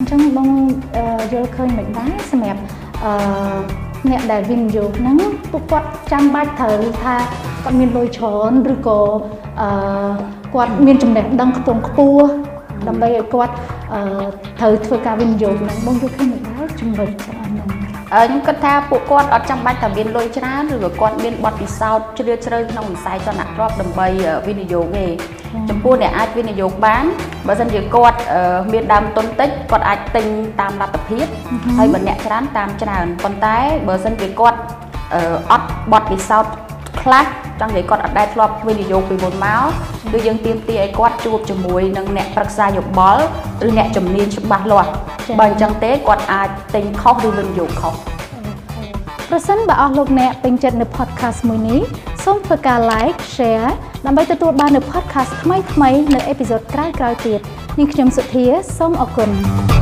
[0.00, 0.50] អញ្ចឹងបង
[1.32, 2.60] យល់ឃើញមិនដែរសម្រាប់
[3.04, 3.10] អឺ
[4.10, 5.16] អ្នកដែលវិនិយោគហ្នឹង
[5.52, 7.14] ពួកគាត់ចាំបាច់ត្រូវថា
[7.64, 9.00] គាត់មានលុយច្រើនឬក៏
[9.60, 9.68] អឺ
[10.54, 12.26] គាត់មានចំណេះដឹងខ្ពង់ខ្ពស់
[12.86, 13.54] ដើម្បីឲ្យគាត់
[13.92, 14.00] អឺ
[14.58, 17.77] ត្រូវធ្វើការវិនិយោគហ្នឹងបងយល់ឃើញមិនដែរចំណុចទាំងអស់ហ្នឹង
[18.08, 24.06] ខ្ញុំគិតថាពួកគាត់អត់ចាំបាច់តែមានលុយច្រើនឬក៏គាត់មានបទពិសោធន៍ជ្រាលជ្រៅក្នុងវិស័យចលនាទ្រព្យដើម្បី
[24.48, 25.06] វិនិយោគទេ
[25.70, 27.04] ចំពោះអ្នកអាចវិនិយោគបាន
[27.48, 28.18] បើមិនជាគាត់
[28.72, 30.26] មានដើមទុនតិចគាត់អាចទិញ
[30.60, 31.26] តាមលទ្ធភាព
[31.78, 33.58] ហើយបើអ្នកច្រើនតាមច្រើនប៉ុន្តែ
[33.88, 34.58] បើមិនជាគាត់
[35.50, 36.52] អត់បទពិសោធន៍
[37.02, 37.24] ខ្លះ
[37.60, 39.64] ចង់និយាយគាត់អត់ដែលធ្លាប់វិនិយោគពីមុនមក
[40.12, 43.22] គឺយើងទាមទារឲ្យគាត់ជួបជាមួយនឹងអ្នកប្រឹក្សាយោបល់
[43.66, 44.90] ឬអ្នកជំនាញច្បាស់លាស់
[45.40, 47.94] បើអញ្ចឹងទេគាត់អាចទិញខុសឬវិនិយោគខុស
[49.30, 51.80] ប្រសិនបើអស់លោកអ្នកពេញចិត្តនៅ podcast មួយនេះ
[52.24, 53.68] សូមធ្វើការ like share
[54.06, 57.40] ដើម្បីទទួលបាននូវ podcast ថ្មីៗនៅអេពីសូតក្រោយៗទៀត
[57.78, 58.46] នាងខ្ញុំសុធា
[58.78, 59.77] សូមអរគុណ